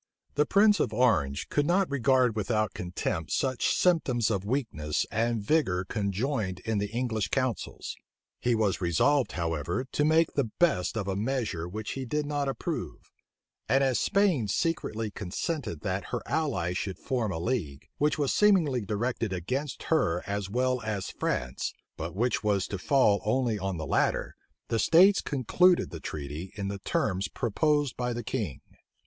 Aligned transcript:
{1678.} 0.33 0.39
The 0.39 0.51
prince 0.51 0.79
of 0.79 0.99
Orange 0.99 1.49
could 1.49 1.65
not 1.67 1.91
regard 1.91 2.35
without 2.35 2.73
contempt 2.73 3.29
such 3.29 3.75
symptoms 3.75 4.31
of 4.31 4.43
weakness 4.43 5.05
and 5.11 5.43
vigor 5.43 5.83
conjoined 5.85 6.57
in 6.61 6.79
the 6.79 6.89
English 6.89 7.27
counsels. 7.27 7.95
He 8.39 8.55
was 8.55 8.81
resolved, 8.81 9.33
however, 9.33 9.85
to 9.91 10.03
make 10.03 10.33
the 10.33 10.49
best 10.57 10.97
of 10.97 11.07
a 11.07 11.15
measure 11.15 11.69
which 11.69 11.91
he 11.91 12.05
did 12.05 12.25
not 12.25 12.49
approve; 12.49 13.11
and 13.69 13.83
as 13.83 13.99
Spain 13.99 14.47
secretly 14.47 15.11
consented 15.11 15.81
that 15.81 16.05
her 16.05 16.23
ally 16.25 16.73
should 16.73 16.97
form 16.97 17.31
a 17.31 17.37
league, 17.37 17.85
which 17.99 18.17
was 18.17 18.33
seemingly 18.33 18.81
directed 18.81 19.31
against 19.31 19.83
her 19.93 20.23
as 20.25 20.49
well 20.49 20.81
as 20.81 21.11
France, 21.11 21.75
but 21.95 22.15
which 22.15 22.43
was 22.43 22.65
to 22.65 22.79
fall 22.79 23.21
only 23.23 23.59
on 23.59 23.77
the 23.77 23.85
latter, 23.85 24.35
the 24.69 24.79
states 24.79 25.21
concluded 25.21 25.91
the 25.91 25.99
treaty 25.99 26.51
in 26.55 26.69
the 26.69 26.79
terms 26.79 27.27
proposed 27.27 27.95
by 27.95 28.13
the 28.13 28.23
king. 28.23 28.61